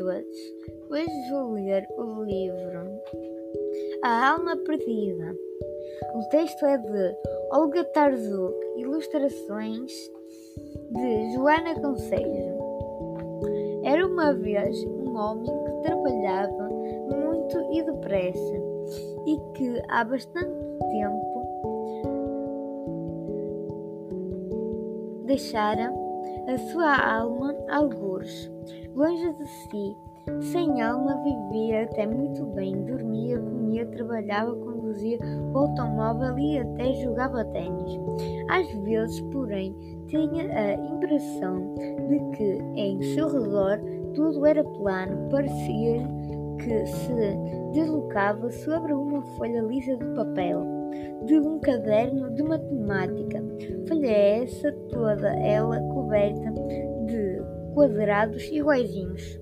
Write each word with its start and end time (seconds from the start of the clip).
todos! 0.00 0.54
Hoje 0.90 1.30
vou 1.30 1.52
ler 1.52 1.86
o 1.98 2.24
livro 2.24 3.02
A 4.02 4.30
Alma 4.30 4.56
Perdida. 4.56 5.36
O 6.14 6.22
texto 6.30 6.64
é 6.64 6.78
de 6.78 7.16
Olga 7.52 7.84
Tarzuk, 7.84 8.56
ilustrações 8.78 9.92
de 10.90 11.34
Joana 11.34 11.78
Conselho. 11.78 12.58
Era 13.84 14.06
uma 14.06 14.32
vez 14.32 14.82
um 14.84 15.14
homem 15.14 15.52
que 15.52 15.82
trabalhava 15.82 16.68
muito 17.14 17.60
e 17.70 17.82
depressa 17.82 18.56
e 19.26 19.36
que 19.52 19.82
há 19.90 20.02
bastante 20.02 20.78
tempo 20.90 21.40
deixara 25.26 25.92
a 26.48 26.58
sua 26.72 27.18
alma 27.18 27.54
algures, 27.68 28.50
longe 28.94 29.32
de 29.34 29.46
si. 29.46 29.96
Sem 30.52 30.80
alma 30.82 31.16
vivia 31.24 31.84
até 31.84 32.06
muito 32.06 32.44
bem, 32.46 32.84
dormia, 32.84 33.38
comia, 33.38 33.86
trabalhava, 33.86 34.54
conduzia 34.54 35.18
o 35.52 35.58
automóvel 35.58 36.38
e 36.38 36.58
até 36.58 36.92
jogava 36.94 37.44
tênis. 37.46 37.98
Às 38.48 38.70
vezes, 38.84 39.20
porém, 39.32 39.74
tinha 40.06 40.44
a 40.44 40.74
impressão 40.74 41.74
de 41.74 42.36
que 42.36 42.58
em 42.76 43.02
seu 43.14 43.28
redor 43.28 43.80
tudo 44.14 44.46
era 44.46 44.62
plano, 44.62 45.28
parecia 45.30 46.06
que 46.58 46.86
se 46.86 47.12
deslocava 47.72 48.50
sobre 48.50 48.92
uma 48.92 49.22
folha 49.36 49.62
lisa 49.62 49.96
de 49.96 50.04
papel 50.14 50.80
de 51.24 51.38
um 51.38 51.58
caderno 51.60 52.30
de 52.34 52.42
matemática. 52.42 53.42
Folha 53.88 54.10
essa 54.10 54.72
toda 54.88 55.28
ela 55.38 55.80
coberta 55.80 56.52
quadrados 57.74 58.44
iguaizinhos. 58.44 59.40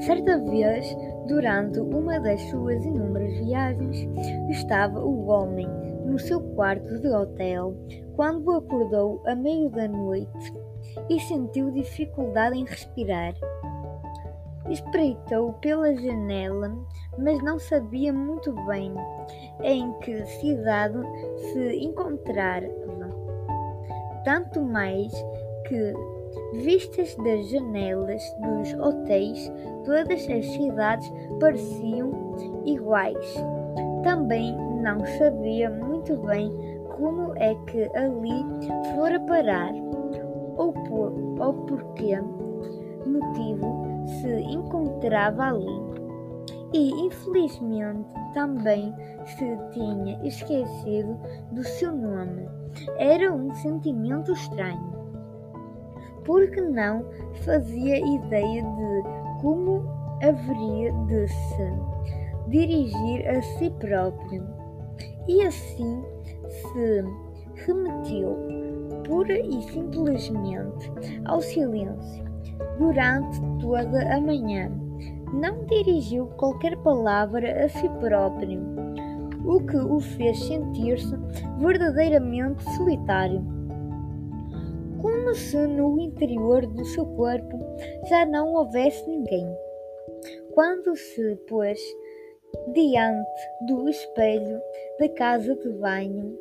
Certa 0.00 0.38
vez, 0.38 0.96
durante 1.26 1.80
uma 1.80 2.18
das 2.20 2.40
suas 2.50 2.84
inúmeras 2.84 3.36
viagens, 3.38 4.08
estava 4.48 5.00
o 5.00 5.26
homem 5.26 5.68
no 6.04 6.18
seu 6.18 6.40
quarto 6.54 7.00
de 7.00 7.08
hotel 7.08 7.74
quando 8.16 8.50
acordou 8.52 9.22
a 9.26 9.34
meio 9.34 9.68
da 9.70 9.86
noite 9.86 10.52
e 11.08 11.20
sentiu 11.20 11.70
dificuldade 11.70 12.56
em 12.56 12.64
respirar. 12.64 13.34
Espreitou 14.70 15.54
pela 15.54 15.94
janela, 15.94 16.76
mas 17.18 17.42
não 17.42 17.58
sabia 17.58 18.12
muito 18.12 18.52
bem 18.66 18.94
em 19.62 19.92
que 20.00 20.24
cidade 20.26 20.98
se 21.36 21.84
encontrava. 21.84 22.66
Tanto 24.24 24.60
mais 24.62 25.12
que, 25.66 25.94
vistas 26.52 27.14
das 27.16 27.48
janelas 27.48 28.22
dos 28.40 28.74
hotéis, 28.74 29.52
todas 29.84 30.28
as 30.28 30.46
cidades 30.46 31.12
pareciam 31.40 32.10
iguais. 32.64 33.34
Também 34.02 34.56
não 34.82 35.04
sabia 35.18 35.70
muito 35.70 36.16
bem 36.18 36.50
como 36.96 37.32
é 37.36 37.54
que 37.66 37.88
ali 37.96 38.44
fora 38.94 39.20
parar, 39.20 39.72
ou 40.56 40.72
por 40.72 41.12
ou 41.40 41.54
por 41.66 41.84
que 41.94 42.16
motivo 43.06 44.04
se 44.20 44.28
encontrava 44.28 45.44
ali. 45.44 45.88
E 46.72 46.90
infelizmente 47.06 48.06
também 48.34 48.94
se 49.24 49.58
tinha 49.72 50.20
esquecido 50.26 51.18
do 51.52 51.62
seu 51.64 51.96
nome. 51.96 52.46
Era 52.98 53.32
um 53.32 53.54
sentimento 53.54 54.32
estranho, 54.32 54.97
porque 56.28 56.60
não 56.60 57.06
fazia 57.42 57.98
ideia 57.98 58.62
de 58.62 59.40
como 59.40 59.82
haveria 60.22 60.92
de 61.06 61.26
se 61.26 61.72
dirigir 62.48 63.26
a 63.30 63.40
si 63.40 63.70
próprio. 63.78 64.46
E 65.26 65.42
assim 65.42 66.04
se 66.46 67.04
remeteu 67.64 68.36
pura 69.06 69.38
e 69.40 69.62
simplesmente 69.72 70.92
ao 71.24 71.40
silêncio 71.40 72.24
durante 72.78 73.40
toda 73.58 74.14
a 74.14 74.20
manhã. 74.20 74.70
Não 75.32 75.64
dirigiu 75.64 76.26
qualquer 76.36 76.76
palavra 76.78 77.64
a 77.64 77.68
si 77.70 77.88
próprio, 78.00 78.60
o 79.46 79.60
que 79.60 79.78
o 79.78 79.98
fez 79.98 80.38
sentir-se 80.44 81.16
verdadeiramente 81.58 82.62
solitário. 82.76 83.57
Como 85.00 85.34
se 85.34 85.56
no 85.66 85.98
interior 86.00 86.66
do 86.66 86.84
seu 86.84 87.06
corpo 87.06 87.58
já 88.08 88.26
não 88.26 88.54
houvesse 88.54 89.08
ninguém. 89.08 89.46
Quando 90.52 90.96
se 90.96 91.36
pôs 91.48 91.78
diante 92.72 93.40
do 93.66 93.88
espelho 93.88 94.60
da 94.98 95.08
casa 95.10 95.54
de 95.54 95.68
banho, 95.70 96.36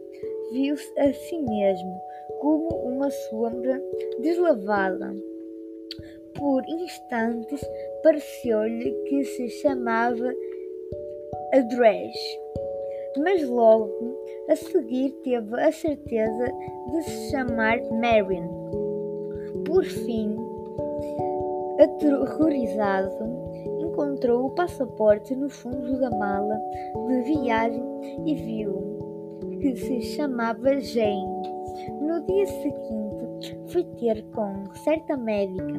viu-se 0.52 1.00
a 1.00 1.14
si 1.14 1.38
mesmo 1.40 2.02
como 2.40 2.70
uma 2.70 3.10
sombra 3.12 3.82
deslavada. 4.20 5.14
Por 6.36 6.64
instantes 6.68 7.62
pareceu-lhe 8.04 8.92
que 9.06 9.24
se 9.24 9.50
chamava 9.62 10.34
Adres, 11.54 12.16
mas 13.18 13.48
logo 13.50 13.90
a 14.50 14.56
seguir 14.56 15.12
teve 15.24 15.62
a 15.62 15.72
certeza 15.72 16.54
de 16.92 17.02
se 17.04 17.32
chamar 17.32 17.80
Marion. 17.92 18.48
Por 19.66 19.84
fim, 19.84 20.36
aterrorizado, 21.80 23.16
encontrou 23.80 24.46
o 24.46 24.56
passaporte 24.56 25.36
no 25.36 25.50
fundo 25.50 26.00
da 26.00 26.10
mala 26.10 26.60
de 27.08 27.22
viagem 27.24 27.84
e 28.26 28.36
viu 28.36 28.98
que 29.60 29.76
se 29.76 30.02
chamava 30.02 30.80
Jane. 30.80 31.58
No 32.02 32.26
dia 32.26 32.46
seguinte, 32.48 33.60
foi 33.68 33.84
ter 34.00 34.24
com 34.34 34.54
certa 34.84 35.16
médica 35.18 35.74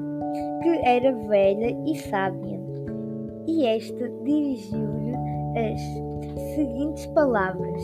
que 0.63 0.69
era 0.85 1.13
velha 1.13 1.77
e 1.87 1.97
sábia, 1.97 2.61
e 3.47 3.67
esta 3.67 4.09
dirigiu-lhe 4.25 5.15
as 5.57 5.81
seguintes 6.59 7.07
palavras: 7.07 7.83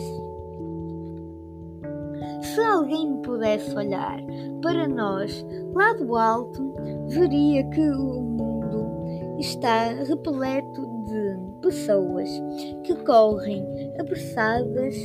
Se 2.41 2.59
alguém 2.59 3.21
pudesse 3.21 3.73
olhar 3.73 4.19
para 4.61 4.85
nós 4.85 5.45
lá 5.73 5.93
do 5.93 6.17
alto, 6.17 6.73
veria 7.07 7.63
que 7.69 7.89
o 7.89 8.21
mundo 8.21 9.39
está 9.39 9.93
repleto 9.93 10.85
de 11.05 11.61
pessoas 11.61 12.29
que 12.83 12.93
correm 13.05 13.65
apressadas, 13.97 14.95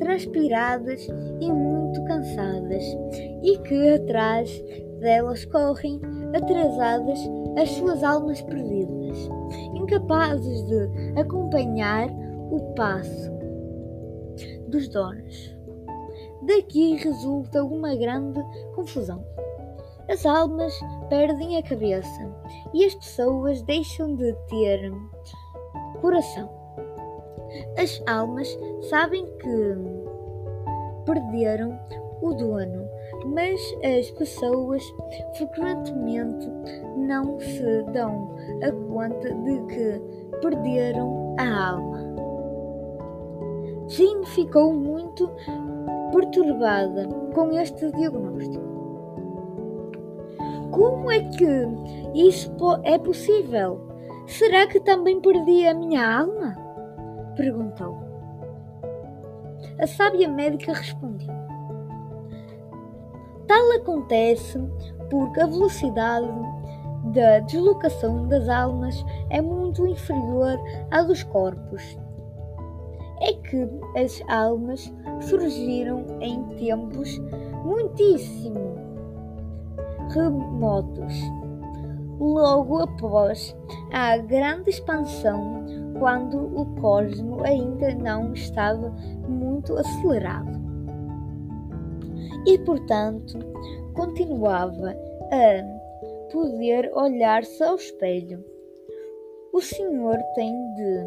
transpiradas 0.00 1.06
e 1.40 1.52
muito 1.52 2.02
cansadas, 2.04 2.82
e 3.44 3.56
que 3.58 3.88
atrás 3.90 4.50
delas 4.98 5.44
correm 5.44 6.00
atrasadas 6.34 7.20
as 7.56 7.70
suas 7.70 8.02
almas 8.02 8.42
perdidas, 8.42 9.28
incapazes 9.74 10.64
de 10.64 11.20
acompanhar 11.20 12.08
o 12.52 12.74
passo 12.74 13.32
dos 14.68 14.86
donos. 14.88 15.56
Daqui 16.42 16.96
resulta 16.96 17.64
uma 17.64 17.94
grande 17.96 18.40
confusão. 18.74 19.24
As 20.08 20.26
almas 20.26 20.78
perdem 21.08 21.56
a 21.56 21.62
cabeça 21.62 22.30
e 22.74 22.84
as 22.84 22.94
pessoas 22.94 23.62
deixam 23.62 24.14
de 24.16 24.34
ter 24.48 24.92
coração. 26.02 26.50
As 27.78 28.02
almas 28.06 28.48
sabem 28.90 29.24
que 29.38 29.76
perderam 31.06 31.78
o 32.20 32.34
dono, 32.34 32.86
mas 33.26 33.60
as 33.82 34.10
pessoas 34.12 34.82
frequentemente 35.36 36.48
não 36.96 37.38
se 37.40 37.82
dão 37.92 38.36
a 38.62 38.72
conta 38.92 39.32
de 39.34 39.60
que 39.66 40.38
perderam 40.40 41.34
a 41.38 41.70
alma. 41.70 41.91
Jean 43.92 44.24
ficou 44.24 44.72
muito 44.72 45.30
perturbada 46.12 47.06
com 47.34 47.52
este 47.52 47.92
diagnóstico. 47.92 48.64
Como 50.70 51.10
é 51.10 51.20
que 51.20 51.44
isso 52.14 52.50
é 52.84 52.96
possível? 52.98 53.86
Será 54.26 54.66
que 54.66 54.80
também 54.80 55.20
perdi 55.20 55.66
a 55.66 55.74
minha 55.74 56.20
alma? 56.20 56.56
perguntou. 57.36 57.98
A 59.78 59.86
sábia 59.86 60.26
médica 60.26 60.72
respondeu: 60.72 61.28
Tal 63.46 63.72
acontece 63.72 64.58
porque 65.10 65.38
a 65.38 65.46
velocidade 65.46 66.32
da 67.12 67.40
deslocação 67.40 68.26
das 68.26 68.48
almas 68.48 69.04
é 69.28 69.42
muito 69.42 69.86
inferior 69.86 70.58
à 70.90 71.02
dos 71.02 71.22
corpos. 71.24 72.00
É 73.22 73.32
que 73.34 73.68
as 73.96 74.20
almas 74.28 74.92
surgiram 75.20 76.04
em 76.20 76.42
tempos 76.56 77.20
muitíssimo 77.64 78.92
remotos, 80.12 81.14
logo 82.18 82.78
após 82.82 83.56
a 83.92 84.18
grande 84.18 84.70
expansão, 84.70 85.64
quando 85.98 86.38
o 86.60 86.66
cosmo 86.80 87.44
ainda 87.44 87.94
não 87.94 88.32
estava 88.32 88.90
muito 89.28 89.76
acelerado. 89.76 90.60
E, 92.46 92.58
portanto, 92.58 93.38
continuava 93.94 94.96
a 95.30 96.32
poder 96.32 96.90
olhar-se 96.94 97.62
ao 97.62 97.76
espelho. 97.76 98.44
O 99.52 99.60
senhor 99.60 100.16
tem 100.34 100.52
de 100.74 101.06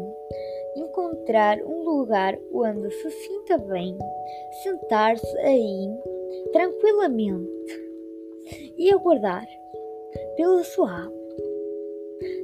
encontrar 0.76 1.58
um 1.62 1.82
lugar 1.82 2.38
onde 2.52 2.90
se 2.90 3.10
sinta 3.10 3.58
bem, 3.58 3.96
sentar-se 4.62 5.38
aí 5.38 5.88
tranquilamente 6.52 7.50
e 8.76 8.92
aguardar 8.92 9.46
pela 10.36 10.62
sua 10.64 10.90
alma. 10.90 11.16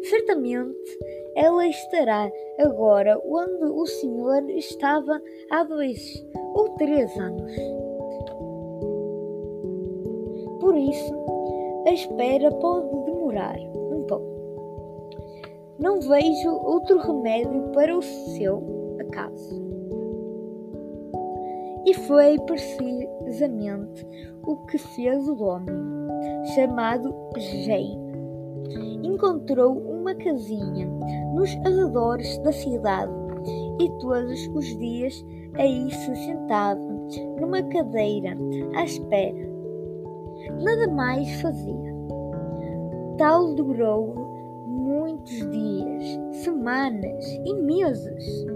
Certamente 0.09 0.99
ela 1.37 1.67
estará 1.67 2.31
agora 2.59 3.21
onde 3.25 3.65
o 3.65 3.87
Senhor 3.87 4.49
estava 4.51 5.21
há 5.51 5.65
dois 5.65 6.01
ou 6.55 6.71
três 6.77 7.15
anos. 7.17 7.53
Por 10.61 10.77
isso, 10.77 11.15
a 11.87 11.93
espera 11.93 12.51
pode 12.51 13.05
demorar. 13.05 13.59
Não 15.83 15.99
vejo 15.99 16.49
outro 16.49 16.97
remédio 16.99 17.73
para 17.73 17.99
o 17.99 18.01
seu 18.01 18.97
acaso. 19.01 19.61
E 21.85 21.93
foi 21.93 22.39
precisamente 22.39 24.07
o 24.47 24.59
que 24.67 24.79
fez 24.79 25.29
o 25.29 25.43
homem, 25.43 25.75
chamado 26.55 27.13
Jane. 27.37 27.99
Encontrou 29.03 29.77
uma 29.77 30.15
casinha 30.15 30.87
nos 31.35 31.51
arredores 31.67 32.39
da 32.39 32.53
cidade 32.53 33.13
e 33.81 33.89
todos 33.99 34.49
os 34.55 34.67
dias 34.79 35.27
aí 35.55 35.91
se 35.91 36.15
sentava 36.15 36.81
numa 37.41 37.61
cadeira 37.61 38.37
à 38.77 38.85
espera. 38.85 39.51
Nada 40.63 40.87
mais 40.93 41.29
fazia. 41.41 41.93
Tal 43.19 43.53
durou 43.57 44.22
muitos 44.73 45.51
dias, 45.51 46.19
semanas 46.43 47.25
e 47.45 47.55
meses. 47.55 48.47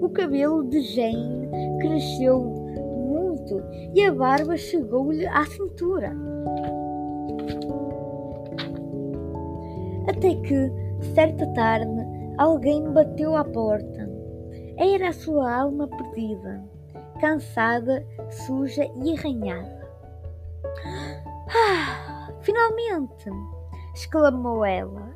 O 0.00 0.08
cabelo 0.08 0.64
de 0.64 0.80
Jane 0.80 1.48
cresceu 1.80 2.40
muito 2.40 3.62
e 3.94 4.04
a 4.04 4.12
barba 4.12 4.56
chegou-lhe 4.56 5.26
à 5.26 5.44
cintura. 5.44 6.12
Até 10.08 10.34
que, 10.36 10.72
certa 11.14 11.46
tarde, 11.54 12.06
alguém 12.38 12.90
bateu 12.90 13.36
à 13.36 13.44
porta. 13.44 14.10
Era 14.76 15.10
a 15.10 15.12
sua 15.12 15.54
alma 15.54 15.86
perdida, 15.86 16.64
cansada, 17.20 18.04
suja 18.30 18.84
e 19.04 19.16
arranhada. 19.16 19.82
Ah, 21.54 22.32
finalmente! 22.40 23.30
exclamou 23.94 24.64
ela, 24.64 25.14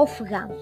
ofegante. 0.00 0.54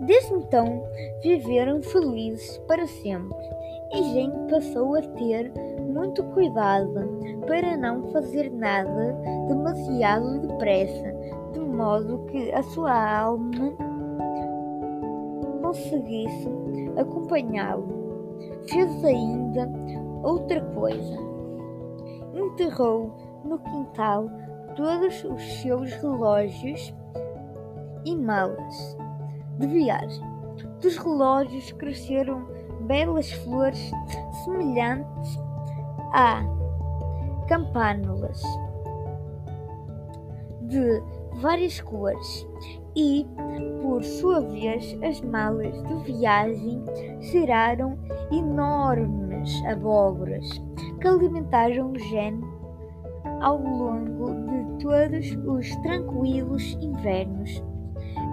Desde 0.00 0.34
então 0.34 0.82
viveram 1.22 1.82
felizes 1.82 2.58
para 2.66 2.86
sempre 2.86 3.36
e 3.92 4.02
Jane 4.02 4.50
passou 4.50 4.94
a 4.94 5.02
ter 5.02 5.52
muito 5.92 6.22
cuidado 6.32 7.20
para 7.46 7.76
não 7.76 8.10
fazer 8.12 8.50
nada 8.50 9.16
demasiado 9.48 10.46
depressa, 10.46 11.12
de 11.52 11.60
modo 11.60 12.24
que 12.26 12.52
a 12.52 12.62
sua 12.62 13.20
alma 13.20 13.72
conseguisse 15.60 16.48
acompanhá-lo. 16.96 18.00
Fez 18.68 19.04
ainda 19.04 19.68
outra 20.22 20.60
coisa. 20.74 21.18
Enterrou 22.32 23.12
no 23.44 23.58
quintal 23.58 24.30
todos 24.80 25.24
os 25.24 25.42
seus 25.60 25.92
relógios 25.96 26.94
e 28.02 28.16
malas 28.16 28.96
de 29.58 29.66
viagem. 29.66 30.24
Dos 30.80 30.96
relógios 30.96 31.70
cresceram 31.72 32.46
belas 32.86 33.30
flores 33.30 33.90
semelhantes 34.42 35.38
a 36.14 36.42
campânulas 37.46 38.42
de 40.62 41.02
várias 41.42 41.78
cores 41.82 42.48
e, 42.96 43.26
por 43.82 44.02
sua 44.02 44.40
vez, 44.40 44.98
as 45.02 45.20
malas 45.20 45.74
de 45.82 45.94
viagem 46.04 46.82
geraram 47.20 47.98
enormes 48.32 49.62
abóboras 49.66 50.48
que 50.98 51.06
alimentaram 51.06 51.92
o 51.92 51.98
gene 51.98 52.42
ao 53.42 53.58
longo 53.58 54.49
todos 54.80 55.26
os 55.46 55.76
tranquilos 55.82 56.76
invernos 56.80 57.62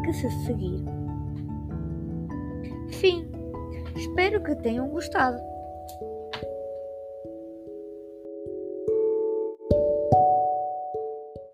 que 0.03 0.13
se 0.13 0.29
seguiram. 0.45 0.97
Fim. 2.89 3.27
Espero 3.95 4.41
que 4.43 4.55
tenham 4.55 4.87
gostado. 4.89 5.39